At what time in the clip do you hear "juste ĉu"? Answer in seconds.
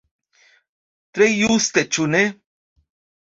1.41-2.07